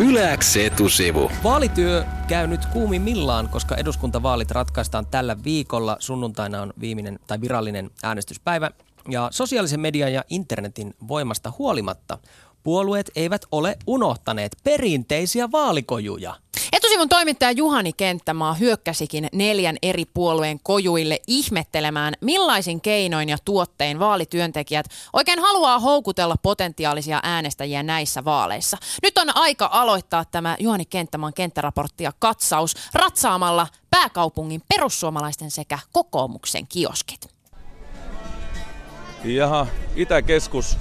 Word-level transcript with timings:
Yläks 0.00 0.56
etusivu. 0.56 1.30
Vaalityö 1.44 2.04
käy 2.28 2.46
nyt 2.46 2.66
kuumimmillaan, 2.66 3.48
koska 3.48 3.76
eduskuntavaalit 3.76 4.50
ratkaistaan 4.50 5.06
tällä 5.06 5.36
viikolla. 5.44 5.96
Sunnuntaina 5.98 6.62
on 6.62 6.72
viimeinen 6.80 7.18
tai 7.26 7.40
virallinen 7.40 7.90
äänestyspäivä. 8.02 8.70
Ja 9.08 9.28
sosiaalisen 9.32 9.80
median 9.80 10.12
ja 10.12 10.24
internetin 10.30 10.94
voimasta 11.08 11.52
huolimatta 11.58 12.18
puolueet 12.62 13.10
eivät 13.16 13.42
ole 13.52 13.76
unohtaneet 13.86 14.56
perinteisiä 14.64 15.52
vaalikojuja. 15.52 16.34
Etusivun 16.72 17.08
toimittaja 17.08 17.50
Juhani 17.50 17.92
Kenttämaa 17.92 18.54
hyökkäsikin 18.54 19.28
neljän 19.32 19.76
eri 19.82 20.04
puolueen 20.04 20.60
kojuille 20.62 21.18
ihmettelemään, 21.26 22.14
millaisin 22.20 22.80
keinoin 22.80 23.28
ja 23.28 23.36
tuottein 23.44 23.98
vaalityöntekijät 23.98 24.86
oikein 25.12 25.38
haluaa 25.38 25.78
houkutella 25.78 26.36
potentiaalisia 26.42 27.20
äänestäjiä 27.22 27.82
näissä 27.82 28.24
vaaleissa. 28.24 28.76
Nyt 29.02 29.18
on 29.18 29.36
aika 29.36 29.68
aloittaa 29.72 30.24
tämä 30.24 30.56
Juhani 30.60 30.84
Kenttämaan 30.84 31.34
kenttäraportti 31.34 32.04
ja 32.04 32.12
katsaus 32.18 32.74
ratsaamalla 32.94 33.66
pääkaupungin 33.90 34.62
perussuomalaisten 34.68 35.50
sekä 35.50 35.78
kokoomuksen 35.92 36.66
kioskit. 36.66 37.28
Jaha, 39.24 39.66
Itäkeskus 39.96 40.78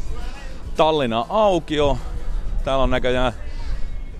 Tallinna 0.75 1.25
aukio. 1.29 1.97
Täällä 2.63 2.83
on 2.83 2.89
näköjään 2.89 3.48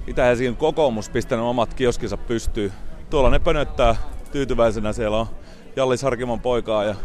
Itä-Helsingin 0.09 0.55
kokoomus 0.55 1.09
pistänyt 1.09 1.45
omat 1.45 1.73
kioskinsa 1.73 2.17
pystyyn. 2.17 2.73
Tuolla 3.09 3.30
ne 3.30 3.40
pönöttää 3.40 3.95
tyytyväisenä. 4.31 4.94
Siellä 4.94 5.17
on 5.17 5.27
Jallis 5.76 6.04
Harkimon 6.04 6.40
poikaa 6.40 6.84
ja 6.84 6.95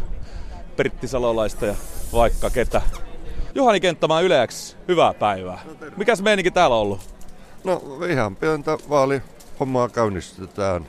Pertti 0.75 1.07
Salolaista 1.07 1.65
ja 1.65 1.75
vaikka 2.13 2.49
ketä. 2.49 2.81
Juhani 3.55 3.79
Kenttämään 3.79 4.23
yleäksi, 4.23 4.75
hyvää 4.87 5.13
päivää. 5.13 5.59
Mikäs 5.97 6.21
meininki 6.21 6.51
täällä 6.51 6.75
on 6.75 6.81
ollut? 6.81 6.99
No 7.63 7.81
ihan 8.09 8.35
pientä 8.35 8.77
vaalihommaa 8.89 9.89
käynnistetään. 9.89 10.87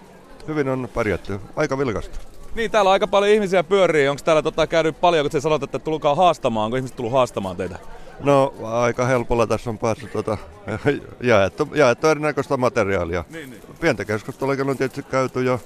Hyvin 0.48 0.68
on 0.68 0.88
pärjätty. 0.94 1.40
Aika 1.56 1.78
vilkasta. 1.78 2.18
Niin, 2.54 2.70
täällä 2.70 2.88
on 2.88 2.92
aika 2.92 3.06
paljon 3.06 3.32
ihmisiä 3.32 3.64
pyörii. 3.64 4.08
Onko 4.08 4.22
täällä 4.24 4.42
tota, 4.42 4.66
käynyt 4.66 5.00
paljon, 5.00 5.24
kun 5.24 5.30
te 5.30 5.40
sanot, 5.40 5.62
että 5.62 5.78
tulkaa 5.78 6.14
haastamaan? 6.14 6.64
Onko 6.64 6.76
ihmiset 6.76 6.96
tullut 6.96 7.12
haastamaan 7.12 7.56
teitä? 7.56 7.78
No 8.20 8.54
aika 8.62 9.06
helpolla 9.06 9.46
tässä 9.46 9.70
on 9.70 9.78
päässyt 9.78 10.12
tuota, 10.12 10.38
jaettu, 11.20 11.68
jaettu 11.74 12.06
erinäköistä 12.06 12.56
materiaalia. 12.56 13.24
Niin, 13.30 13.50
niin. 13.50 13.62
Pientä 13.80 14.04
keskusteluakin 14.04 14.70
on 14.70 14.76
tietysti 14.76 15.02
käyty 15.02 15.44
jo 15.44 15.60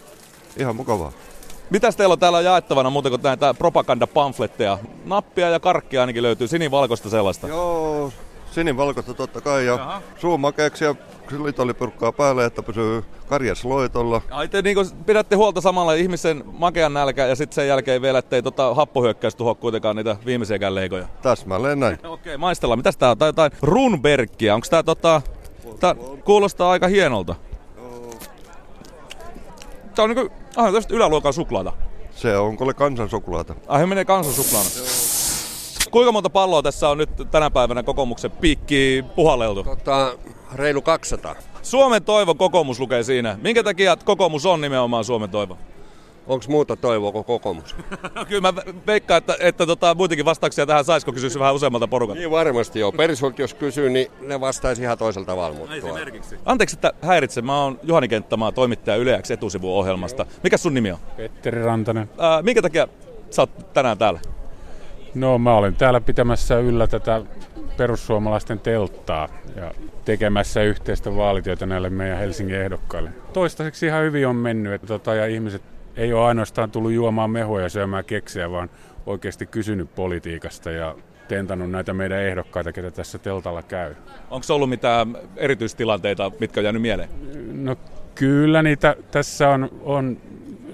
ihan 0.56 0.77
mukavaa. 0.77 1.12
Mitäs 1.71 1.97
teillä 1.97 2.12
on 2.12 2.19
täällä 2.19 2.41
jaettavana 2.41 2.91
muuten 2.91 3.12
kuin 3.12 3.23
näitä 3.23 3.55
propagandapamfletteja? 3.55 4.78
Nappia 5.05 5.48
ja 5.51 5.61
karkkia 5.61 6.01
ainakin 6.01 6.23
löytyy, 6.23 6.48
sinivalkoista 6.48 7.11
sellaista. 7.11 7.48
Joo, 7.48 8.12
sinivalkoista 8.51 9.15
totta 9.15 9.41
kai 9.41 9.67
ja 9.67 9.73
Jaha. 9.73 10.03
suumakeeksi 10.19 10.84
ja 10.84 10.95
litolipurkkaa 11.45 12.12
päälle, 12.12 12.45
että 12.45 12.62
pysyy 12.62 13.05
karjas 13.29 13.65
loitolla. 13.65 14.23
Ai 14.31 14.48
te 14.48 14.62
niin 14.62 14.77
pidätte 15.06 15.37
huolta 15.37 15.61
samalla 15.61 15.95
ihmisen 15.95 16.45
makean 16.47 16.95
nälkä 16.95 17.27
ja 17.27 17.37
sitten 17.37 17.55
sen 17.55 17.69
jälkeen 17.69 18.03
vielä, 18.03 18.19
ettei 18.19 18.43
tota 18.43 18.75
happohyökkäys 18.75 19.34
tuhoa 19.34 19.55
kuitenkaan 19.55 19.97
niitä 19.97 20.17
viimeisiäkään 20.27 20.75
leikoja. 20.75 21.09
Täsmälleen 21.23 21.81
näin. 21.81 21.98
Okei, 22.06 22.37
maistellaan. 22.37 22.78
Mitäs 22.78 22.97
tää 22.97 23.11
on? 23.11 23.19
Tää 23.19 23.27
on 23.27 23.28
jotain 23.28 23.53
Runbergia. 23.62 24.55
Onks 24.55 24.71
tää 24.71 24.83
tota... 24.83 25.23
Tää 25.81 25.95
kuulostaa 26.25 26.71
aika 26.71 26.87
hienolta. 26.89 27.34
Tää 29.95 30.03
on 30.03 30.11
niinku... 30.11 30.34
Ah, 30.56 30.73
tästä 30.73 30.95
yläluokan 30.95 31.33
suklaata. 31.33 31.73
Se 32.11 32.37
on 32.37 32.56
kuule 32.56 32.75
kansansuklaata. 32.75 33.55
Ai, 33.69 33.87
menee 33.87 34.05
kansansuklaana. 34.05 34.69
Kuinka 35.91 36.12
monta 36.12 36.30
palloa 36.30 36.62
tässä 36.62 36.88
on 36.88 36.98
nyt 36.98 37.10
tänä 37.30 37.50
päivänä 37.50 37.83
kokoomuksen 37.83 38.30
piikki 38.30 39.05
puhalleltu? 39.16 39.64
Tota, 39.64 40.16
reilu 40.55 40.82
200. 40.82 41.34
Suomen 41.62 42.05
toivo 42.05 42.34
kokoomus 42.34 42.80
lukee 42.80 43.02
siinä. 43.02 43.38
Minkä 43.42 43.62
takia 43.62 43.97
kokoomus 43.97 44.47
on 44.47 44.60
nimenomaan 44.60 45.05
Suomen 45.05 45.30
toivo? 45.30 45.58
Onko 46.26 46.44
muuta 46.48 46.76
toivoa 46.76 47.12
kuin 47.12 47.25
kokoomus? 47.25 47.76
No, 48.15 48.25
kyllä 48.25 48.53
mä 48.53 48.62
veikkaan, 48.87 49.19
että, 49.19 49.37
että 49.41 49.66
tota, 49.66 49.94
muitakin 49.94 50.25
vastauksia 50.25 50.66
tähän 50.66 50.84
saisiko 50.84 51.12
kysyisi 51.12 51.38
vähän 51.38 51.54
useammalta 51.54 51.88
porukalta. 51.88 52.19
Niin 52.20 52.31
varmasti 52.31 52.81
joo. 52.81 52.92
Perussuomalaiset 52.92 53.38
jos 53.38 53.54
kysyy, 53.54 53.91
niin 53.91 54.06
ne 54.20 54.41
vastaisi 54.41 54.82
ihan 54.82 54.98
toisella 54.98 55.26
tavalla. 55.26 55.56
Mutta 55.59 55.75
tuo- 55.81 55.98
Anteeksi, 56.44 56.76
että 56.76 56.92
häiritsen. 57.03 57.44
Mä 57.47 57.62
oon 57.62 57.78
Juhani 57.82 58.09
Kenttämaa, 58.09 58.53
toimittaja 58.53 58.97
Yleäksi 58.97 59.32
etusivuohjelmasta. 59.32 60.26
Mikä 60.42 60.56
sun 60.56 60.75
nimi 60.75 60.92
on? 60.92 60.98
Petteri 61.16 61.62
Rantanen. 61.65 62.10
Ää, 62.19 62.42
minkä 62.42 62.62
takia 62.62 62.88
sä 63.31 63.42
oot 63.42 63.72
tänään 63.72 63.98
täällä? 63.98 64.20
No 65.15 65.38
mä 65.38 65.54
olin 65.54 65.75
täällä 65.75 66.00
pitämässä 66.00 66.59
yllä 66.59 66.87
tätä 66.87 67.22
perussuomalaisten 67.76 68.59
telttaa 68.59 69.28
ja 69.56 69.71
tekemässä 70.04 70.62
yhteistä 70.62 71.16
vaalityötä 71.16 71.66
näille 71.66 71.91
meidän 71.91 72.19
Helsingin 72.19 72.60
ehdokkaille. 72.60 73.10
Toistaiseksi 73.32 73.87
ihan 73.87 74.03
hyvin 74.03 74.26
on 74.26 74.37
mennyt 74.37 74.72
että 74.72 74.87
tota, 74.87 75.15
ja 75.15 75.26
ihmiset 75.26 75.62
ei 75.97 76.12
ole 76.12 76.26
ainoastaan 76.26 76.71
tullut 76.71 76.93
juomaan 76.93 77.31
mehua 77.31 77.60
ja 77.60 77.69
syömään 77.69 78.04
keksiä, 78.04 78.50
vaan 78.50 78.71
oikeasti 79.06 79.47
kysynyt 79.47 79.94
politiikasta 79.94 80.71
ja 80.71 80.94
tentannut 81.28 81.71
näitä 81.71 81.92
meidän 81.92 82.22
ehdokkaita, 82.22 82.72
ketä 82.72 82.91
tässä 82.91 83.19
teltalla 83.19 83.62
käy. 83.62 83.94
Onko 84.31 84.47
ollut 84.50 84.69
mitään 84.69 85.16
erityistilanteita, 85.37 86.32
mitkä 86.41 86.60
on 86.60 86.65
jäänyt 86.65 86.82
mieleen? 86.82 87.09
No 87.65 87.77
kyllä 88.15 88.62
niitä 88.62 88.97
tässä 89.10 89.48
on, 89.48 89.71
on 89.82 90.16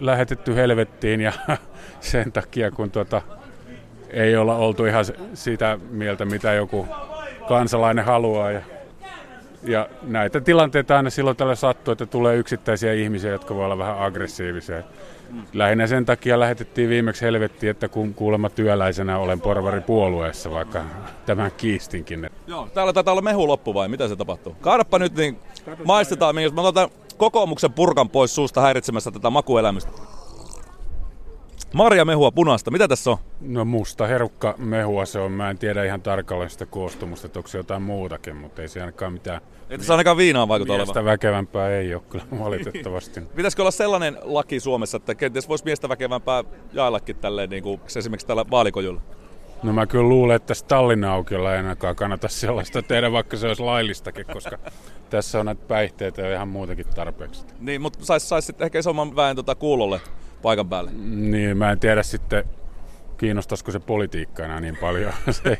lähetetty 0.01 0.55
helvettiin 0.55 1.21
ja 1.21 1.33
sen 2.01 2.33
takia 2.33 2.71
kun 2.71 2.91
tota, 2.91 3.23
ei 4.11 4.37
olla 4.37 4.57
oltu 4.57 4.85
ihan 4.85 5.05
sitä 5.35 5.79
mieltä, 5.91 6.25
mitä 6.25 6.53
joku 6.53 6.87
kansalainen 7.49 8.05
haluaa. 8.05 8.51
Ja, 8.51 8.61
ja 9.63 9.89
näitä 10.03 10.41
tilanteita 10.41 10.97
aina 10.97 11.11
silloin 11.11 11.37
tällä 11.37 11.55
sattuu, 11.55 11.93
että 11.93 12.07
tulee 12.07 12.37
yksittäisiä 12.37 12.93
ihmisiä, 12.93 13.31
jotka 13.31 13.55
voi 13.55 13.65
olla 13.65 13.79
vähän 13.79 13.99
aggressiivisia. 13.99 14.83
Lähinnä 15.53 15.87
sen 15.87 16.05
takia 16.05 16.41
lähetettiin 16.41 16.89
viimeksi 16.89 17.25
helvettiin, 17.25 17.71
että 17.71 17.89
kun 17.89 18.15
kuulemma 18.15 18.51
työläisenä 18.51 19.19
olen 19.19 19.41
porvaripuolueessa, 19.41 20.51
vaikka 20.51 20.85
tämän 21.27 21.51
kiistinkin. 21.57 22.31
Joo. 22.47 22.69
Täällä 22.75 22.93
taitaa 22.93 23.13
olla 23.13 23.23
mehu 23.23 23.49
loppu 23.49 23.75
vai 23.75 23.89
mitä 23.89 24.09
se 24.09 24.17
tapahtuu? 24.17 24.57
Kaadappa 24.61 24.99
nyt, 24.99 25.15
niin 25.15 25.39
maistetaan. 25.85 26.35
Minkä... 26.35 26.55
Mä 26.55 26.61
otan 26.61 26.89
kokoomuksen 27.17 27.73
purkan 27.73 28.09
pois 28.09 28.35
suusta 28.35 28.61
häiritsemässä 28.61 29.11
tätä 29.11 29.31
makuelämystä. 29.31 29.93
Marja 31.77 32.05
mehua 32.05 32.31
punaista. 32.31 32.71
Mitä 32.71 32.89
tässä 32.89 33.11
on? 33.11 33.17
No 33.41 33.65
musta 33.65 34.07
herukka 34.07 34.55
mehua 34.59 35.07
se 35.07 35.19
on. 35.19 35.33
Mä 35.33 35.51
en 35.51 35.59
tiedä 35.59 35.85
ihan 35.85 36.03
tarkalleen 36.03 36.51
sitä 36.51 36.67
koostumusta, 36.67 37.27
että 37.27 37.39
onko 37.39 37.49
se 37.49 37.59
jotain 37.59 37.83
muutakin, 37.83 38.37
mutta 38.37 38.63
ei 38.63 38.69
se 38.69 38.81
ainakaan 38.81 39.13
mitään 39.13 39.41
Ei 39.71 39.79
tässä 39.79 39.93
ainakaan 39.93 40.17
viinaa 40.17 40.49
vaikuta 40.49 40.73
olevan. 40.73 40.87
miestä 40.87 41.05
väkevämpää 41.05 41.71
ei 41.71 41.95
ole 41.95 42.03
kyllä 42.11 42.25
valitettavasti. 42.45 43.21
Pitäisikö 43.21 43.63
olla 43.63 43.71
sellainen 43.71 44.19
laki 44.23 44.61
Suomessa, 44.61 44.97
että 44.97 45.15
kenties 45.15 45.49
voisi 45.49 45.65
miestä 45.65 45.89
väkevämpää 45.89 46.45
jaillakin 46.73 47.17
tälleen, 47.17 47.51
niin 47.51 47.63
kuin 47.63 47.81
esimerkiksi 47.97 48.27
tällä 48.27 48.45
vaalikojulla? 48.51 49.01
No 49.63 49.73
mä 49.73 49.87
kyllä 49.87 50.09
luulen, 50.09 50.37
että 50.37 50.47
tässä 50.47 50.67
Tallinnan 50.67 51.11
aukiolla 51.11 51.53
ei 51.53 51.57
ainakaan 51.57 51.97
kannata 51.97 52.29
sellaista 52.29 52.83
tehdä, 52.83 53.13
vaikka 53.13 53.37
se 53.37 53.47
olisi 53.47 53.63
laillistakin, 53.63 54.27
koska 54.33 54.59
tässä 55.11 55.41
on 55.41 55.47
näitä 55.47 55.65
päihteitä 55.69 56.23
jo 56.23 56.33
ihan 56.33 56.49
muutenkin 56.49 56.87
tarpeeksi. 56.95 57.45
Niin, 57.61 57.81
mutta 57.81 58.05
saisi 58.05 58.27
sais 58.27 58.47
sitten 58.47 58.65
ehkä 58.65 58.79
isomman 58.79 59.17
väen 59.17 59.37
tota 59.37 59.55
kuulolle 59.55 60.01
paikan 60.47 60.69
päälle. 60.69 60.91
Niin, 61.07 61.57
mä 61.57 61.71
en 61.73 61.81
tiedä 61.81 62.03
sitten, 62.03 62.45
kiinnostaisiko 63.17 63.71
se 63.71 63.79
politiikka 63.79 64.45
enää 64.45 64.61
niin 64.61 64.77
paljon 64.77 65.13
se 65.43 65.59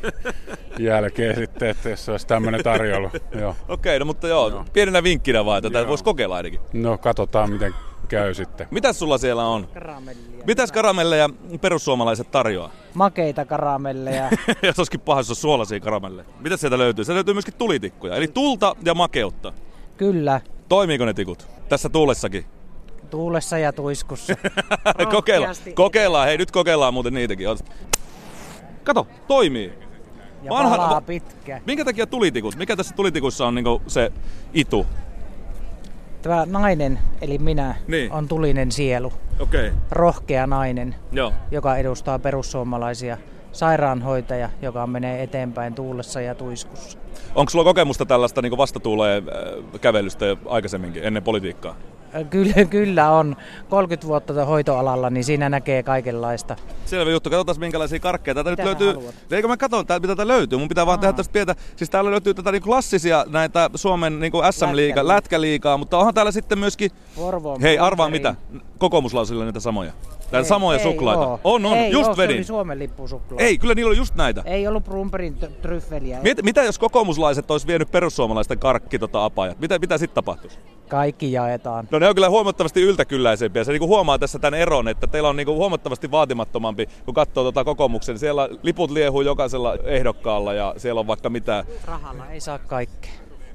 jälkeen 0.79 1.35
sitten, 1.35 1.69
että 1.69 1.89
jos 1.89 2.09
olisi 2.09 2.27
tämmöinen 2.27 2.63
tarjoulu. 2.63 3.09
Joo. 3.39 3.55
Okei, 3.67 3.99
no 3.99 4.05
mutta 4.05 4.27
joo, 4.27 4.49
Joo. 4.49 4.65
pienenä 4.73 5.03
vinkkinä 5.03 5.45
vaan, 5.45 5.57
että 5.57 5.69
tätä 5.69 5.87
voisi 5.87 6.03
kokeilla 6.03 6.35
ainakin. 6.35 6.59
No 6.73 6.97
katsotaan 6.97 7.51
miten 7.51 7.73
käy 8.07 8.33
sitten. 8.33 8.67
Mitäs 8.71 8.99
sulla 8.99 9.17
siellä 9.17 9.45
on? 9.45 9.67
Karamellia. 9.73 10.43
Mitäs 10.45 10.71
karamelleja 10.71 11.29
perussuomalaiset 11.61 12.31
tarjoaa? 12.31 12.71
Makeita 12.93 13.45
karamelleja. 13.45 14.29
Jos 14.63 14.79
olisikin 14.79 14.99
paha, 14.99 15.19
jos 15.19 15.29
olisi 15.29 15.41
suolaisia 15.41 15.79
karamelleja. 15.79 16.27
Mitä 16.39 16.57
sieltä 16.57 16.77
löytyy? 16.77 17.05
Se 17.05 17.13
löytyy 17.13 17.33
myöskin 17.33 17.53
tulitikkuja, 17.53 18.15
eli 18.15 18.27
tulta 18.27 18.75
ja 18.85 18.93
makeutta. 18.93 19.53
Kyllä. 19.97 20.41
Toimiiko 20.69 21.05
ne 21.05 21.13
tikut? 21.13 21.47
Tässä 21.69 21.89
tuulessakin. 21.89 22.45
Tuulessa 23.09 23.57
ja 23.57 23.73
tuiskussa. 23.73 24.33
kokeillaan, 25.11 25.55
kokeillaan, 25.73 26.27
hei 26.27 26.37
nyt 26.37 26.51
kokeillaan 26.51 26.93
muuten 26.93 27.13
niitäkin. 27.13 27.47
Kato, 28.83 29.07
toimii. 29.27 29.73
Ja 30.43 30.51
Vanha- 30.51 30.77
palaa 30.77 31.01
pitkä. 31.01 31.61
Minkä 31.65 31.85
takia 31.85 32.07
tulitikut? 32.07 32.55
Mikä 32.55 32.75
tässä 32.75 32.95
tulitikussa 32.95 33.47
on 33.47 33.55
niinku 33.55 33.81
se 33.87 34.11
itu? 34.53 34.85
Tämä 36.21 36.45
nainen, 36.45 36.99
eli 37.21 37.37
minä, 37.37 37.75
Niin. 37.87 38.11
on 38.11 38.27
tulinen 38.27 38.71
sielu. 38.71 39.13
Okay. 39.39 39.71
Rohkea 39.91 40.47
nainen, 40.47 40.95
joo. 41.11 41.33
joka 41.51 41.77
edustaa 41.77 42.19
perussuomalaisia. 42.19 43.17
Sairaanhoitaja, 43.51 44.49
joka 44.61 44.87
menee 44.87 45.23
eteenpäin 45.23 45.75
tuulessa 45.75 46.21
ja 46.21 46.35
tuiskussa. 46.35 46.97
Onko 47.35 47.49
sulla 47.49 47.63
kokemusta 47.65 48.05
tällaista 48.05 48.41
niinku 48.41 48.57
vastatuuleen 48.57 49.23
äh, 49.23 49.79
kävelystä 49.81 50.25
aikaisemminkin, 50.45 51.03
ennen 51.03 51.23
politiikkaa? 51.23 51.75
Kyllä, 52.29 52.65
kyllä 52.69 53.11
on. 53.11 53.35
30 53.69 54.07
vuotta 54.07 54.45
hoitoalalla, 54.45 55.09
niin 55.09 55.23
siinä 55.23 55.49
näkee 55.49 55.83
kaikenlaista. 55.83 56.55
Selvä 56.85 57.11
juttu. 57.11 57.29
Katsotaan 57.29 57.59
minkälaisia 57.59 57.99
karkkeja. 57.99 58.35
Täältä 58.35 58.49
nyt 58.49 58.57
Mitä 58.59 58.67
löytyy... 58.67 58.93
haluat? 58.93 59.15
Eikö 59.31 59.47
mä 59.47 59.57
katson 59.57 59.79
mitä 59.79 59.97
täältä 60.07 60.27
löytyy? 60.27 60.59
Mun 60.59 60.67
pitää 60.67 60.85
vaan 60.85 60.99
tehdä 60.99 61.13
tästä 61.13 61.33
pientä... 61.33 61.55
Siis 61.75 61.89
täällä 61.89 62.11
löytyy 62.11 62.33
tätä 62.33 62.51
niin 62.51 62.61
klassisia 62.63 63.25
näitä 63.29 63.69
Suomen 63.75 64.19
niin 64.19 64.31
SM-liigaa, 64.51 65.07
Lätkäliigaa. 65.07 65.77
mutta 65.77 65.97
onhan 65.97 66.13
täällä 66.13 66.31
sitten 66.31 66.59
myöskin... 66.59 66.91
Vorvoon 67.17 67.61
Hei, 67.61 67.79
arvaa 67.79 68.09
mitä? 68.09 68.35
Kokoomuslaisilla 68.77 69.45
niitä 69.45 69.59
samoja. 69.59 69.91
Ei, 70.31 70.45
samoja 70.45 70.77
ei 70.77 70.83
suklaita. 70.83 71.27
oo. 71.27 71.39
On, 71.43 71.65
on. 71.65 71.77
Ei 71.77 71.91
just 71.91 72.07
oo, 72.09 72.15
Se 72.15 72.21
vedin. 72.21 72.35
oli 72.35 72.43
Suomen 72.43 72.79
lippusuklaa. 72.79 73.39
Ei, 73.41 73.57
kyllä 73.57 73.73
niillä 73.73 73.89
on 73.89 73.97
just 73.97 74.15
näitä. 74.15 74.41
Ei 74.45 74.67
ollut 74.67 74.83
Brumperin 74.85 75.37
tryffeliä. 75.61 76.19
Miet, 76.21 76.43
mitä 76.43 76.63
jos 76.63 76.79
kokoomuslaiset 76.79 77.51
olisi 77.51 77.67
vienyt 77.67 77.91
perussuomalaisten 77.91 78.59
karkki 78.59 78.99
tota 78.99 79.25
apajat? 79.25 79.59
Mitä, 79.59 79.79
mitä 79.79 79.97
sitten 79.97 80.15
tapahtuisi? 80.15 80.57
Kaikki 80.89 81.31
jaetaan. 81.31 81.87
No 81.91 81.96
ne 81.99 82.09
on 82.09 82.15
kyllä 82.15 82.29
huomattavasti 82.29 82.81
yltäkylläisempiä. 82.81 83.63
Se 83.63 83.71
niinku 83.71 83.87
huomaa 83.87 84.19
tässä 84.19 84.39
tämän 84.39 84.59
eron, 84.59 84.87
että 84.87 85.07
teillä 85.07 85.29
on 85.29 85.35
niinku 85.35 85.55
huomattavasti 85.55 86.11
vaatimattomampi, 86.11 86.89
kun 87.05 87.13
katsoo 87.13 87.43
tota 87.43 87.63
kokoomuksen. 87.63 88.13
niin 88.13 88.19
Siellä 88.19 88.49
liput 88.63 88.91
liehuu 88.91 89.21
jokaisella 89.21 89.75
ehdokkaalla 89.83 90.53
ja 90.53 90.73
siellä 90.77 90.99
on 90.99 91.07
vaikka 91.07 91.29
mitä. 91.29 91.65
Rahalla 91.85 92.29
ei 92.31 92.39
saa 92.39 92.59
kaikkea. 92.59 93.11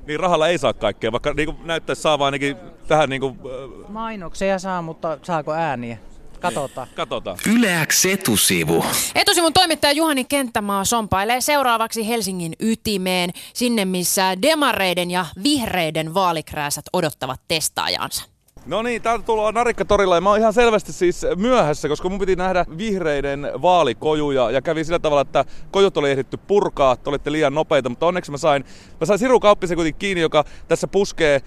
Niin 0.06 0.20
rahalla 0.20 0.48
ei 0.48 0.58
saa 0.58 0.72
kaikkea, 0.72 1.12
vaikka 1.12 1.32
niinku 1.32 1.54
näyttäisi 1.64 2.02
saavan 2.02 2.24
ainakin 2.24 2.56
tähän 2.88 3.08
niinku, 3.08 3.26
äh, 3.26 3.88
Mainoksia 3.88 4.58
saa, 4.58 4.82
mutta 4.82 5.18
saako 5.22 5.52
ääniä? 5.52 5.98
Katsotaan. 6.42 6.88
katsotaan. 6.94 7.38
Yleäks 7.56 8.06
etusivu. 8.06 8.84
Etusivun 9.14 9.52
toimittaja 9.52 9.92
Juhani 9.92 10.24
Kenttämaa 10.24 10.84
sompailee 10.84 11.40
seuraavaksi 11.40 12.08
Helsingin 12.08 12.52
ytimeen, 12.60 13.30
sinne 13.54 13.84
missä 13.84 14.42
demareiden 14.42 15.10
ja 15.10 15.26
vihreiden 15.42 16.14
vaalikrääsät 16.14 16.84
odottavat 16.92 17.40
testaajansa. 17.48 18.31
No 18.66 18.82
niin, 18.82 19.02
täältä 19.02 19.24
tullaan 19.24 19.54
Narikkatorilla 19.54 20.14
ja 20.14 20.20
mä 20.20 20.30
oon 20.30 20.38
ihan 20.38 20.52
selvästi 20.52 20.92
siis 20.92 21.26
myöhässä, 21.36 21.88
koska 21.88 22.08
mun 22.08 22.18
piti 22.18 22.36
nähdä 22.36 22.64
vihreiden 22.78 23.50
vaalikojuja 23.62 24.50
ja 24.50 24.62
kävi 24.62 24.84
sillä 24.84 24.98
tavalla, 24.98 25.22
että 25.22 25.44
kojut 25.70 25.96
oli 25.96 26.10
ehditty 26.10 26.36
purkaa, 26.36 26.96
te 26.96 27.10
olitte 27.10 27.32
liian 27.32 27.54
nopeita, 27.54 27.88
mutta 27.88 28.06
onneksi 28.06 28.30
mä 28.30 28.36
sain, 28.36 28.64
mä 29.00 29.06
sain 29.06 29.18
Siru 29.18 29.40
Kauppisen 29.40 29.76
kuitenkin 29.76 29.98
kiinni, 29.98 30.20
joka 30.20 30.44
tässä 30.68 30.86
puskee 30.86 31.34
äh, 31.34 31.42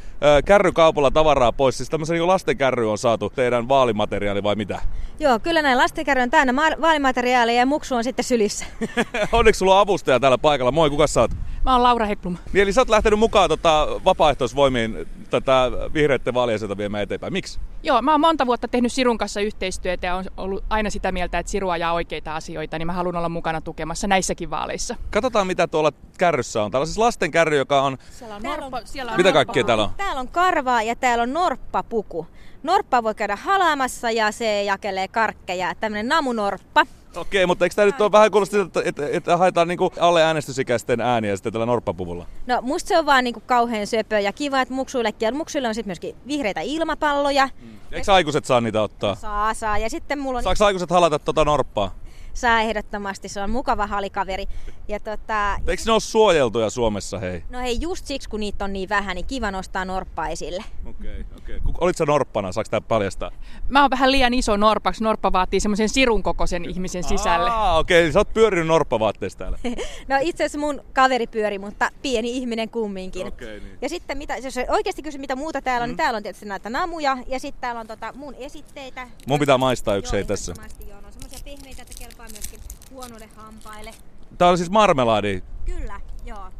kärrykaupalla 0.45 1.11
tavaraa 1.11 1.51
pois. 1.51 1.77
Siis 1.77 1.89
tämmöisen 1.89 2.13
niin 2.13 2.27
lastenkärry 2.27 2.91
on 2.91 2.97
saatu 2.97 3.29
teidän 3.29 3.69
vaalimateriaali 3.69 4.43
vai 4.43 4.55
mitä? 4.55 4.79
Joo, 5.19 5.39
kyllä 5.39 5.61
näin 5.61 5.77
lastenkärry 5.77 6.21
on 6.21 6.29
täynnä 6.29 6.53
ma- 6.53 6.81
vaalimateriaalia 6.81 7.55
ja 7.55 7.65
muksu 7.65 7.95
on 7.95 8.03
sitten 8.03 8.25
sylissä. 8.25 8.65
onneksi 9.31 9.59
sulla 9.59 9.75
on 9.75 9.81
avustaja 9.81 10.19
täällä 10.19 10.37
paikalla. 10.37 10.71
Moi, 10.71 10.89
kuka 10.89 11.07
sä 11.07 11.21
oot? 11.21 11.31
Mä 11.65 11.73
oon 11.73 11.83
Laura 11.83 12.05
Heklum. 12.05 12.37
Niin, 12.53 12.63
eli 12.63 12.73
sä 12.73 12.81
oot 12.81 12.89
lähtenyt 12.89 13.19
mukaan 13.19 13.49
tota, 13.49 13.87
vapaaehtoisvoimiin 14.05 15.07
tätä 15.29 15.71
vihreiden 15.93 16.33
vaaliasioita 16.33 16.77
viemään 16.77 17.03
eteenpäin. 17.03 17.33
Miksi? 17.33 17.59
Joo, 17.83 18.01
mä 18.01 18.11
oon 18.11 18.21
monta 18.21 18.45
vuotta 18.45 18.67
tehnyt 18.67 18.91
Sirun 18.91 19.17
kanssa 19.17 19.41
yhteistyötä 19.41 20.07
ja 20.07 20.15
on 20.15 20.25
ollut 20.37 20.63
aina 20.69 20.89
sitä 20.89 21.11
mieltä, 21.11 21.39
että 21.39 21.51
Siru 21.51 21.69
ajaa 21.69 21.93
oikeita 21.93 22.35
asioita, 22.35 22.77
niin 22.77 22.85
mä 22.85 22.93
haluan 22.93 23.15
olla 23.15 23.29
mukana 23.29 23.61
tukemassa 23.61 24.07
näissäkin 24.07 24.49
vaaleissa. 24.49 24.95
Katsotaan 25.11 25.47
mitä 25.47 25.67
tuolla 25.67 25.91
kärryssä 26.17 26.63
on. 26.63 26.71
Täällä 26.71 26.83
on 26.83 26.87
siis 26.87 26.97
lasten 26.97 27.31
kärry, 27.31 27.57
joka 27.57 27.81
on... 27.81 27.97
Siellä 28.11 28.35
on 28.35 28.41
Täällä 28.41 28.61
norppa, 28.61 28.81
siellä 28.85 29.11
on 29.11 29.17
Mitä 29.17 29.29
norppa- 29.29 29.33
kaikkea 29.33 29.63
täällä 29.63 29.83
on? 29.83 29.89
Täällä 29.97 30.19
on 30.19 30.27
karvaa 30.27 30.81
ja 30.83 30.95
täällä 30.95 31.21
on 31.21 31.33
norppapuku. 31.33 32.27
Norppa 32.63 33.03
voi 33.03 33.15
käydä 33.15 33.35
halaamassa 33.35 34.11
ja 34.11 34.31
se 34.31 34.63
jakelee 34.63 35.07
karkkeja. 35.07 35.75
Tämmönen 35.75 36.07
namunorppa. 36.07 36.85
Okei, 37.15 37.45
mutta 37.45 37.65
eikö 37.65 37.75
tämä 37.75 37.85
nyt 37.85 38.01
ole 38.01 38.11
vähän 38.11 38.31
kuulosti, 38.31 38.59
että, 38.59 38.81
että, 38.85 39.07
että 39.11 39.37
haetaan 39.37 39.67
niinku 39.67 39.93
alle 39.99 40.23
äänestysikäisten 40.23 41.01
ääniä 41.01 41.35
sitten 41.35 41.53
tällä 41.53 41.65
norppapuvulla? 41.65 42.25
No 42.47 42.59
musta 42.61 42.87
se 42.87 42.97
on 42.97 43.05
vaan 43.05 43.23
niinku 43.23 43.41
kauhean 43.45 43.87
söpö 43.87 44.19
ja 44.19 44.33
kiva, 44.33 44.61
että 44.61 44.73
muksuillekin. 44.73 45.35
Muksuille 45.35 45.67
on 45.67 45.75
sitten 45.75 45.89
myöskin 45.89 46.15
vihreitä 46.27 46.61
ilmapalloja. 46.61 47.49
Eikö 47.91 48.13
aikuiset 48.13 48.45
saa 48.45 48.61
niitä 48.61 48.81
ottaa? 48.81 49.15
Saa, 49.15 49.53
saa. 49.53 49.77
Ja 49.77 49.89
sitten 49.89 50.19
mulla 50.19 50.37
on 50.37 50.43
Saako 50.43 50.65
aikuiset 50.65 50.89
halata 50.89 51.19
tota 51.19 51.45
norppaa? 51.45 51.91
Saa 52.35 52.61
ehdottomasti. 52.61 53.29
Se 53.29 53.41
on 53.41 53.49
mukava 53.49 53.87
halikaveri. 53.87 54.45
Ja 54.87 54.99
tota, 54.99 55.59
Eikö 55.67 55.83
ne 55.85 55.91
ole 55.91 55.99
suojeltuja 55.99 56.69
Suomessa, 56.69 57.19
hei? 57.19 57.43
no 57.49 57.59
hei, 57.59 57.77
just 57.81 58.05
siksi 58.05 58.29
kun 58.29 58.39
niitä 58.39 58.65
on 58.65 58.73
niin 58.73 58.89
vähän, 58.89 59.15
niin 59.15 59.25
kiva 59.25 59.51
nostaa 59.51 59.85
norppaa 59.85 60.27
esille. 60.29 60.63
Okei, 60.85 61.25
okei. 61.37 61.57
Okay. 61.57 61.73
Olit 61.81 61.97
sä 61.97 62.05
norppana, 62.05 62.51
saako 62.51 62.67
tää 62.69 62.81
paljastaa? 62.81 63.31
Mä 63.69 63.81
oon 63.81 63.89
vähän 63.89 64.11
liian 64.11 64.33
iso 64.33 64.57
norpaksi. 64.57 65.03
Norppa 65.03 65.31
vaatii 65.31 65.59
semmoisen 65.59 65.89
Sirun 65.89 66.23
kokoisen 66.23 66.69
ihmisen 66.69 67.03
sisälle. 67.03 67.49
Aa, 67.49 67.77
okei, 67.77 68.01
okay. 68.01 68.11
sä 68.11 68.19
oot 68.19 68.33
pyörinyt 68.33 68.67
norppavaatteessa 68.67 69.37
täällä. 69.37 69.59
No 70.07 70.15
itse 70.21 70.43
asiassa 70.43 70.59
mun 70.59 70.81
kaveri 70.93 71.27
pyöri, 71.27 71.59
mutta 71.59 71.91
pieni 72.01 72.37
ihminen 72.37 72.69
kumminkin. 72.69 73.27
Okei, 73.27 73.59
niin. 73.59 73.77
Ja 73.81 73.89
sitten 73.89 74.17
mitä, 74.17 74.37
jos 74.37 74.55
oikeasti 74.67 75.01
kysy 75.01 75.17
mitä 75.17 75.35
muuta 75.35 75.61
täällä 75.61 75.83
on, 75.83 75.89
mm. 75.89 75.91
niin 75.91 75.97
täällä 75.97 76.17
on 76.17 76.23
tietysti 76.23 76.45
näitä 76.45 76.69
namuja 76.69 77.17
ja 77.27 77.39
sitten 77.39 77.61
täällä 77.61 77.81
on 77.81 77.87
tota 77.87 78.13
mun 78.15 78.35
esitteitä. 78.35 79.07
Mun 79.27 79.39
pitää 79.39 79.57
maistaa 79.57 79.95
yksi 79.95 80.15
Joo, 80.15 80.17
ei 80.17 80.23
tässä. 80.23 80.53
Joo, 80.87 80.97
on 80.97 81.13
semmoisia 81.13 81.39
pehmeitä, 81.45 81.81
että 81.81 81.93
kelpaa 81.99 82.24
myöskin 82.31 82.59
huonoille 82.91 83.29
hampaille. 83.35 83.91
Tää 84.37 84.49
on 84.49 84.57
siis 84.57 84.69
marmelaadi. 84.69 85.43
Kyllä, 85.65 86.01
joo. 86.25 86.51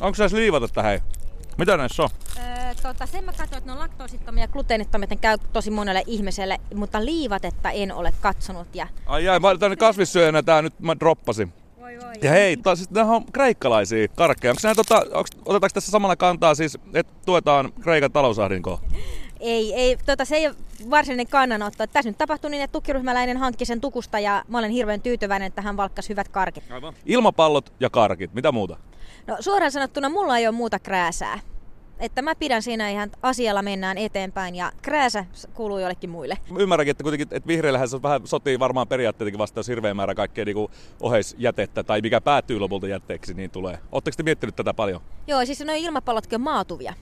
Onko 0.00 0.14
sä 0.14 0.22
edes 0.22 0.32
liivata 0.32 0.68
tähän? 0.68 1.00
Mitä 1.58 1.76
näissä 1.76 2.02
on? 2.02 2.08
Öö, 2.38 2.74
tota, 2.82 3.06
sen 3.06 3.24
mä 3.24 3.32
katsoin, 3.32 3.58
että 3.58 3.66
ne 3.66 3.72
on 3.72 3.78
laktoosittomia 3.78 4.44
ja 4.44 4.48
gluteenittomia, 4.48 5.04
että 5.04 5.14
ne 5.14 5.20
käy 5.20 5.38
tosi 5.52 5.70
monelle 5.70 6.02
ihmiselle, 6.06 6.60
mutta 6.74 7.04
liivatetta 7.04 7.70
en 7.70 7.94
ole 7.94 8.12
katsonut. 8.20 8.74
Ja... 8.74 8.86
Ai 9.06 9.24
jai, 9.24 9.40
mä 9.40 9.58
tänne 9.58 9.76
kasvissyöjänä 9.76 10.42
tää 10.42 10.62
nyt 10.62 10.80
mä 10.80 10.96
droppasin. 11.00 11.52
Voi 11.80 11.98
voi. 12.04 12.12
Ja 12.22 12.30
hei, 12.30 12.56
taas, 12.56 12.78
siis, 12.78 12.90
nämä 12.90 13.12
on 13.16 13.24
kreikkalaisia 13.32 14.08
karkkeja. 14.08 14.52
Onko 14.52 14.60
nämä, 14.62 14.74
tota, 14.74 14.96
onks, 14.96 15.30
otetaanko 15.44 15.68
tässä 15.74 15.90
samalla 15.90 16.16
kantaa 16.16 16.54
siis, 16.54 16.78
että 16.94 17.12
tuetaan 17.26 17.72
Kreikan 17.80 18.12
talousahdinkoa? 18.12 18.80
Ei, 19.44 19.74
ei 19.74 19.96
tota, 20.06 20.24
se 20.24 20.36
ei 20.36 20.46
ole 20.46 20.54
varsinainen 20.90 21.26
kannanotto. 21.26 21.86
Tässä 21.86 22.10
nyt 22.10 22.18
tapahtui 22.18 22.50
niin, 22.50 22.62
että 22.62 22.72
tukiryhmäläinen 22.72 23.36
hankki 23.36 23.64
sen 23.64 23.80
tukusta 23.80 24.18
ja 24.18 24.44
mä 24.48 24.58
olen 24.58 24.70
hirveän 24.70 25.00
tyytyväinen, 25.00 25.46
että 25.46 25.62
hän 25.62 25.76
valkkasi 25.76 26.08
hyvät 26.08 26.28
karkit. 26.28 26.64
Aivan. 26.70 26.94
Ilmapallot 27.06 27.72
ja 27.80 27.90
karkit, 27.90 28.34
mitä 28.34 28.52
muuta? 28.52 28.76
No 29.26 29.36
suoraan 29.40 29.72
sanottuna 29.72 30.08
mulla 30.08 30.38
ei 30.38 30.46
ole 30.46 30.54
muuta 30.54 30.78
krääsää. 30.78 31.38
Että 31.98 32.22
mä 32.22 32.34
pidän 32.34 32.62
siinä 32.62 32.90
ihan 32.90 33.10
asialla 33.22 33.62
mennään 33.62 33.98
eteenpäin 33.98 34.54
ja 34.54 34.72
krääsä 34.82 35.24
kuuluu 35.54 35.78
jollekin 35.78 36.10
muille. 36.10 36.38
Mä 36.50 36.58
Ymmärränkin, 36.58 36.90
että 36.90 37.02
kuitenkin 37.02 37.28
että 37.30 37.46
vihreillähän 37.46 37.88
se 37.88 37.96
on 37.96 38.02
vähän 38.02 38.26
sotii 38.26 38.58
varmaan 38.58 38.88
periaatteetikin 38.88 39.38
vasta, 39.38 39.58
jos 39.58 39.68
hirveä 39.68 39.94
määrä 39.94 40.14
kaikkea 40.14 40.44
niin 40.44 40.68
oheisjätettä 41.00 41.82
tai 41.82 42.00
mikä 42.00 42.20
päätyy 42.20 42.58
lopulta 42.58 42.88
jätteeksi, 42.88 43.34
niin 43.34 43.50
tulee. 43.50 43.78
Oletteko 43.92 44.14
te 44.16 44.22
miettinyt 44.22 44.56
tätä 44.56 44.74
paljon? 44.74 45.00
Joo, 45.26 45.46
siis 45.46 45.64
nuo 45.64 45.74
ilmapallotkin 45.78 46.36
on 46.36 46.40
maatuvia. 46.40 46.94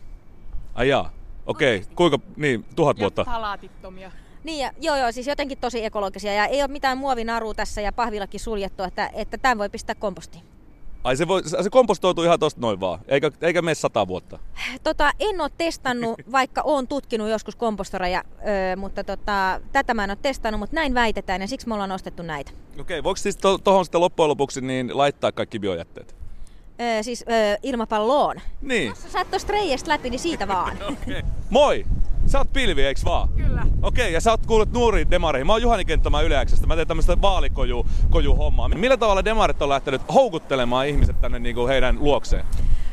Ai 0.74 0.88
jaa. 0.88 1.19
Okei, 1.50 1.76
okay. 1.76 1.94
kuinka, 1.94 2.18
niin, 2.36 2.64
tuhat 2.76 2.96
Ja 2.96 3.00
vuotta. 3.00 3.24
palaatittomia. 3.24 4.12
Niin 4.44 4.58
ja, 4.58 4.72
joo 4.80 4.96
joo, 4.96 5.12
siis 5.12 5.26
jotenkin 5.26 5.58
tosi 5.58 5.84
ekologisia 5.84 6.32
ja 6.32 6.46
ei 6.46 6.62
ole 6.62 6.68
mitään 6.68 6.98
muovinarua 6.98 7.54
tässä 7.54 7.80
ja 7.80 7.92
pahvillakin 7.92 8.40
suljettu, 8.40 8.82
että, 8.82 9.10
että 9.14 9.38
tämän 9.38 9.58
voi 9.58 9.68
pistää 9.68 9.94
kompostiin. 9.94 10.44
Ai 11.04 11.16
se, 11.16 11.28
voi, 11.28 11.42
se 11.62 11.70
kompostoituu 11.70 12.24
ihan 12.24 12.38
tosta 12.38 12.60
noin 12.60 12.80
vaan, 12.80 13.00
eikä, 13.08 13.30
eikä 13.40 13.62
mene 13.62 13.74
sata 13.74 14.08
vuotta. 14.08 14.38
Tota, 14.84 15.12
en 15.20 15.40
ole 15.40 15.50
testannut, 15.58 16.20
vaikka 16.32 16.62
olen 16.62 16.88
tutkinut 16.88 17.28
joskus 17.28 17.56
kompostoreja, 17.56 18.24
öö, 18.48 18.76
mutta 18.76 19.04
tota, 19.04 19.60
tätä 19.72 19.94
mä 19.94 20.04
en 20.04 20.10
ole 20.10 20.18
testannut, 20.22 20.58
mutta 20.58 20.76
näin 20.76 20.94
väitetään 20.94 21.40
ja 21.40 21.48
siksi 21.48 21.68
me 21.68 21.74
ollaan 21.74 21.92
ostettu 21.92 22.22
näitä. 22.22 22.50
Okei, 22.50 22.80
okay, 22.80 23.04
voiko 23.04 23.16
siis 23.16 23.36
to, 23.36 23.58
tohon 23.58 23.84
sitten 23.84 24.00
loppujen 24.00 24.28
lopuksi 24.28 24.60
niin 24.60 24.98
laittaa 24.98 25.32
kaikki 25.32 25.58
biojätteet? 25.58 26.14
Öö, 26.80 27.02
siis 27.02 27.24
öö, 27.30 27.56
ilmapalloon. 27.62 28.40
Niin. 28.60 28.88
Jos 28.88 29.12
sä 29.12 29.20
et 29.20 29.86
läpi, 29.86 30.10
niin 30.10 30.18
siitä 30.18 30.48
vaan. 30.48 30.76
Moi! 31.50 31.84
Sä 32.26 32.38
oot 32.38 32.52
pilvi, 32.52 32.82
eiks 32.82 33.04
vaan? 33.04 33.28
Kyllä. 33.28 33.62
Okei, 33.82 34.04
okay, 34.04 34.12
ja 34.12 34.20
sä 34.20 34.30
oot 34.30 34.46
kuullut 34.46 34.72
nuoriin 34.72 35.10
demareihin. 35.10 35.46
Mä 35.46 35.52
oon 35.52 35.62
Juhani 35.62 35.84
Kenttämä 35.84 36.20
Yleäksestä. 36.20 36.66
Mä 36.66 36.76
teen 36.76 36.88
tämmöistä 36.88 37.20
vaalikoju 37.20 37.86
koju 38.10 38.36
hommaa. 38.36 38.68
Millä 38.68 38.96
tavalla 38.96 39.24
demarit 39.24 39.62
on 39.62 39.68
lähtenyt 39.68 40.02
houkuttelemaan 40.14 40.86
ihmiset 40.88 41.20
tänne 41.20 41.38
niinku 41.38 41.66
heidän 41.66 41.96
luokseen? 42.00 42.44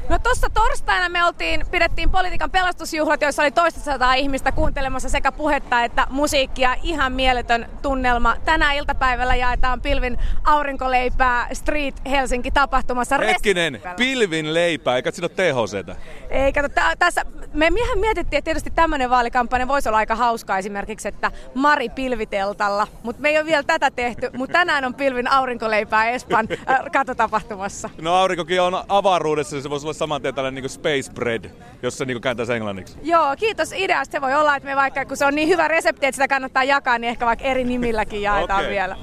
No 0.09 0.19
tuossa 0.19 0.49
torstaina 0.49 1.09
me 1.09 1.25
oltiin, 1.25 1.65
pidettiin 1.71 2.09
politiikan 2.09 2.51
pelastusjuhlat, 2.51 3.21
joissa 3.21 3.41
oli 3.41 3.51
toista 3.51 3.79
sataa 3.79 4.13
ihmistä 4.13 4.51
kuuntelemassa 4.51 5.09
sekä 5.09 5.31
puhetta 5.31 5.83
että 5.83 6.07
musiikkia. 6.09 6.75
Ihan 6.83 7.13
mieletön 7.13 7.69
tunnelma. 7.81 8.35
Tänä 8.45 8.73
iltapäivällä 8.73 9.35
jaetaan 9.35 9.81
pilvin 9.81 10.17
aurinkoleipää 10.43 11.47
Street 11.53 11.95
Helsinki 12.09 12.51
tapahtumassa. 12.51 13.17
Hetkinen, 13.17 13.81
pilvin 13.97 14.53
leipää, 14.53 14.95
eikä 14.95 15.11
siinä 15.11 15.29
ole 15.37 15.65
THCtä. 15.65 15.95
Ei, 16.29 16.53
kato, 16.53 16.69
tä- 16.69 16.95
tässä, 16.99 17.21
me 17.53 17.71
ihan 17.77 17.99
mietittiin, 17.99 18.37
että 18.37 18.45
tietysti 18.45 18.71
tämmöinen 18.75 19.09
vaalikampanja 19.09 19.67
voisi 19.67 19.89
olla 19.89 19.97
aika 19.97 20.15
hauska 20.15 20.57
esimerkiksi, 20.57 21.07
että 21.07 21.31
Mari 21.53 21.89
pilviteltalla, 21.89 22.87
mutta 23.03 23.21
me 23.21 23.29
ei 23.29 23.37
ole 23.37 23.45
vielä 23.45 23.63
tätä 23.63 23.91
tehty, 23.91 24.29
mutta 24.37 24.53
tänään 24.53 24.85
on 24.85 24.93
pilvin 24.93 25.31
aurinkoleipää 25.31 26.09
Espan 26.09 26.47
äh, 26.69 26.79
katotapahtumassa. 26.93 27.89
No 28.01 28.13
aurinkokin 28.13 28.61
on 28.61 28.83
avaruudessa, 28.89 29.55
niin 29.55 29.63
se 29.63 29.69
voisi 29.69 29.85
olla 29.85 29.93
saman 29.97 30.21
tien 30.21 30.35
tällainen 30.35 30.63
niin 30.63 30.69
space 30.69 31.13
bread, 31.13 31.51
jos 31.81 31.97
se 31.97 32.05
niin 32.05 32.21
kääntäisi 32.21 32.53
englanniksi. 32.53 32.97
Joo, 33.03 33.35
kiitos 33.39 33.71
ideasta. 33.75 34.11
Se 34.11 34.21
voi 34.21 34.33
olla, 34.33 34.55
että 34.55 34.69
me 34.69 34.75
vaikka, 34.75 35.05
kun 35.05 35.17
se 35.17 35.25
on 35.25 35.35
niin 35.35 35.49
hyvä 35.49 35.67
resepti, 35.67 36.05
että 36.05 36.15
sitä 36.15 36.27
kannattaa 36.27 36.63
jakaa, 36.63 36.97
niin 36.97 37.09
ehkä 37.09 37.25
vaikka 37.25 37.45
eri 37.45 37.63
nimilläkin 37.63 38.21
jaetaan 38.21 38.59
Okei. 38.59 38.71
vielä. 38.71 38.95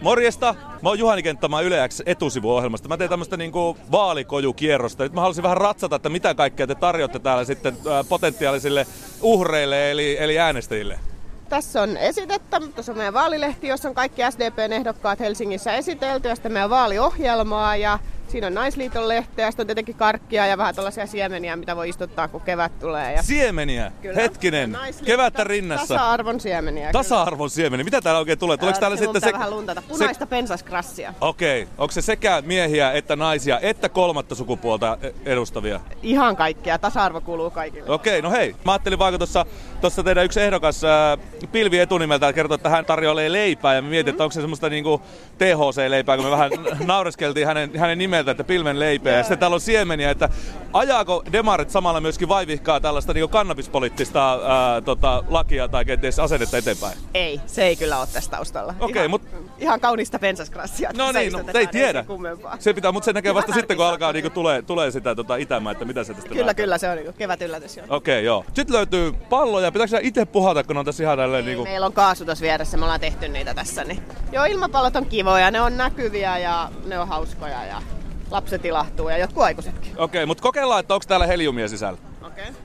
Morjesta! 0.00 0.54
Mä 0.82 0.88
oon 0.88 0.98
Juhani 0.98 1.22
Kenttämaa 1.22 1.60
Yle 1.60 1.88
X 1.88 2.02
etusivuohjelmasta. 2.06 2.88
Mä 2.88 2.96
teen 2.96 3.10
tämmöstä 3.10 3.36
niinku 3.36 3.76
vaalikojukierrosta. 3.92 5.02
Nyt 5.02 5.12
mä 5.12 5.20
haluaisin 5.20 5.42
vähän 5.42 5.56
ratsata, 5.56 5.96
että 5.96 6.08
mitä 6.08 6.34
kaikkea 6.34 6.66
te 6.66 6.74
tarjotte 6.74 7.18
täällä 7.18 7.44
sitten 7.44 7.76
potentiaalisille 8.08 8.86
uhreille 9.22 9.90
eli, 9.90 10.16
eli 10.20 10.38
äänestäjille. 10.38 10.98
Tässä 11.48 11.82
on 11.82 11.96
esitettä, 11.96 12.60
tässä 12.74 12.92
on 12.92 12.98
meidän 12.98 13.14
vaalilehti, 13.14 13.68
jossa 13.68 13.88
on 13.88 13.94
kaikki 13.94 14.22
SDPn 14.30 14.72
ehdokkaat 14.72 15.20
Helsingissä 15.20 15.74
esitelty, 15.74 16.28
ja 16.28 16.34
sitten 16.34 16.52
meidän 16.52 16.70
vaaliohjelmaa, 16.70 17.76
ja 17.76 17.98
siinä 18.34 18.46
on 18.46 18.54
Naisliiton 18.54 19.08
lehteä, 19.08 19.50
sitten 19.50 19.62
on 19.62 19.66
tietenkin 19.66 19.94
karkkia 19.94 20.46
ja 20.46 20.58
vähän 20.58 20.74
tällaisia 20.74 21.06
siemeniä, 21.06 21.56
mitä 21.56 21.76
voi 21.76 21.88
istuttaa, 21.88 22.28
kun 22.28 22.40
kevät 22.40 22.78
tulee. 22.78 23.12
Ja... 23.12 23.22
Siemeniä? 23.22 23.92
Kyllä. 24.02 24.14
Hetkinen. 24.14 24.72
Naisliitto, 24.72 25.06
Kevättä 25.06 25.44
rinnassa. 25.44 25.94
Tasa-arvon 25.94 26.40
siemeniä. 26.40 26.92
Tasa-arvon 26.92 27.50
siemeniä. 27.50 27.84
Mitä 27.84 28.00
täällä 28.00 28.18
oikein 28.18 28.38
tulee? 28.38 28.56
Tuleeko 28.56 28.80
täällä 28.80 28.96
sitten 28.96 29.20
se... 29.20 29.26
se... 29.26 29.32
vähän 29.32 29.50
luntata. 29.50 29.82
Punaista 29.88 30.24
se... 30.24 30.28
pensaskrassia. 30.28 31.14
Okei. 31.20 31.62
Okay. 31.62 31.74
Onko 31.78 31.92
se 31.92 32.02
sekä 32.02 32.42
miehiä 32.46 32.92
että 32.92 33.16
naisia 33.16 33.60
että 33.60 33.88
kolmatta 33.88 34.34
sukupuolta 34.34 34.98
edustavia? 35.24 35.80
Ihan 36.02 36.36
kaikkea. 36.36 36.78
Tasa-arvo 36.78 37.20
kuuluu 37.20 37.50
kaikille. 37.50 37.90
Okei, 37.90 38.18
okay, 38.18 38.30
no 38.30 38.36
hei. 38.36 38.56
Mä 38.64 38.72
ajattelin 38.72 38.98
vaikka 38.98 39.18
tuossa, 39.18 39.46
tuossa 39.84 40.02
teidän 40.02 40.24
yksi 40.24 40.40
ehdokas 40.40 40.82
Pilvi 41.52 41.78
etunimeltä 41.78 42.32
kertoi, 42.32 42.54
että 42.54 42.68
hän 42.68 42.84
tarjoilee 42.84 43.32
leipää 43.32 43.74
ja 43.74 43.82
me 43.82 43.88
mietin, 43.88 44.10
että 44.10 44.24
onko 44.24 44.32
se 44.32 44.40
semmoista 44.40 44.68
niinku 44.68 45.02
THC-leipää, 45.38 46.16
kun 46.16 46.24
me 46.24 46.30
vähän 46.30 46.50
naureskeltiin 46.86 47.46
hänen, 47.46 47.70
hänen 47.78 47.98
nimeltä, 47.98 48.30
että 48.30 48.44
pilven 48.44 48.80
leipää. 48.80 49.12
Ja 49.12 49.22
sitten 49.22 49.38
täällä 49.38 49.54
on 49.54 49.60
siemeniä, 49.60 50.10
että 50.10 50.28
ajaako 50.74 51.22
demarit 51.32 51.70
samalla 51.70 52.00
myöskin 52.00 52.28
vaivihkaa 52.28 52.80
tällaista 52.80 53.12
niinku 53.12 53.28
kannabispoliittista 53.28 54.32
ää, 54.32 54.80
tota, 54.80 55.24
lakia 55.28 55.68
tai 55.68 55.84
kenties 55.84 56.18
asennetta 56.18 56.58
eteenpäin? 56.58 56.98
Ei, 57.14 57.40
se 57.46 57.64
ei 57.64 57.76
kyllä 57.76 57.98
ole 57.98 58.06
tässä 58.12 58.30
taustalla. 58.30 58.74
Okei, 58.80 58.90
okay, 58.90 59.08
mutta... 59.08 59.36
Ihan 59.58 59.80
kaunista 59.80 60.18
pensaskrassia. 60.18 60.90
No 60.96 61.12
niin, 61.12 61.32
no, 61.32 61.38
ei 61.54 61.66
tiedä. 61.66 62.04
Se 62.58 62.72
pitää, 62.72 62.92
mutta 62.92 63.04
se 63.04 63.12
näkee 63.12 63.34
vasta 63.34 63.52
sitten, 63.52 63.76
kun 63.76 63.86
alkaa 63.86 64.12
niinku 64.12 64.30
tulee, 64.30 64.62
tulee 64.62 64.90
sitä 64.90 65.14
tota, 65.14 65.36
itämää, 65.36 65.72
että 65.72 65.84
mitä 65.84 66.04
se 66.04 66.14
tästä 66.14 66.28
Kyllä, 66.28 66.46
lähtee. 66.46 66.64
kyllä, 66.64 66.78
se 66.78 66.90
on 66.90 66.96
niinku 66.96 67.12
kevät 67.12 67.42
yllätys 67.42 67.78
Okei, 67.78 67.88
okay, 67.88 68.20
joo. 68.20 68.44
Sitten 68.54 68.76
löytyy 68.76 69.12
palloja. 69.12 69.72
Pitääkö 69.72 69.98
itse 70.02 70.24
puhata, 70.24 70.64
kun 70.64 70.76
on 70.76 70.84
tässä 70.84 71.02
ihan 71.02 71.18
tälleen 71.18 71.46
niinku... 71.46 71.64
Meillä 71.64 71.86
on 71.86 71.92
kaasu 71.92 72.24
tuossa 72.24 72.42
vieressä, 72.42 72.76
me 72.76 72.84
ollaan 72.84 73.00
tehty 73.00 73.28
niitä 73.28 73.54
tässä. 73.54 73.84
Niin. 73.84 74.02
Joo, 74.32 74.44
ilmapallot 74.44 74.96
on 74.96 75.06
kivoja, 75.06 75.50
ne 75.50 75.60
on 75.60 75.76
näkyviä 75.76 76.38
ja 76.38 76.70
ne 76.86 76.98
on 76.98 77.08
hauskoja 77.08 77.64
ja 77.64 77.82
lapset 78.30 78.64
ilahtuu 78.64 79.08
ja 79.08 79.18
jotkut 79.18 79.42
aikuisetkin. 79.42 79.92
Okei, 79.92 80.04
okay, 80.04 80.26
mutta 80.26 80.42
kokeillaan, 80.42 80.80
että 80.80 80.94
onko 80.94 81.04
täällä 81.08 81.26
heliumia 81.26 81.68
sisällä. 81.68 81.98
Okei. 82.22 82.44
Okay. 82.48 82.64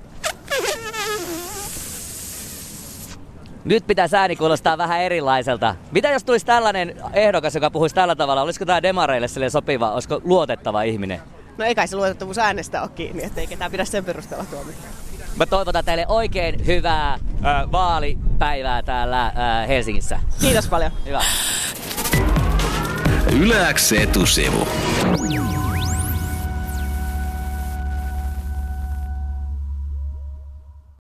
Nyt 3.66 3.88
pitää 3.88 4.08
ääni 4.18 4.36
kuulostaa 4.36 4.78
vähän 4.78 5.02
erilaiselta. 5.02 5.76
Mitä 5.92 6.10
jos 6.10 6.24
tulisi 6.24 6.46
tällainen 6.46 7.02
ehdokas, 7.14 7.56
joka 7.56 7.72
puhuisi 7.72 7.96
tällä 7.96 8.16
tavalla? 8.16 8.42
Olisiko 8.42 8.66
tämä 8.66 8.84
demareille 8.84 9.28
sille 9.28 9.50
sopiva? 9.50 9.92
Olisiko 9.92 10.22
luotettava 10.24 10.82
ihminen? 10.82 11.22
No 11.58 11.66
ei 11.66 11.76
kai 11.76 11.88
se 11.88 11.96
luotettavuus 11.96 12.38
äänestä 12.38 12.82
ole 12.82 12.90
kiinni, 12.96 13.24
ettei 13.24 13.48
ketään 13.48 13.72
pidä 13.72 13.86
sen 13.86 14.06
perusteella 14.06 14.46
tuomita. 14.46 14.80
Mä 15.36 15.46
toivotan 15.46 15.86
teille 15.86 16.06
oikein 16.08 16.66
hyvää 16.66 17.20
ää, 17.44 17.72
vaalipäivää 17.72 18.84
täällä 18.84 19.32
ää, 19.36 19.66
Helsingissä. 19.68 20.20
Kiitos 20.42 20.68
paljon. 20.68 20.92
Hyvä. 21.06 21.22
Yläks 23.40 23.92
etusivu. 23.92 24.68